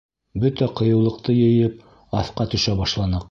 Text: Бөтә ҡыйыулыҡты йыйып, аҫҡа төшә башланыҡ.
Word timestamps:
Бөтә 0.43 0.67
ҡыйыулыҡты 0.79 1.35
йыйып, 1.43 1.85
аҫҡа 2.23 2.51
төшә 2.57 2.79
башланыҡ. 2.83 3.19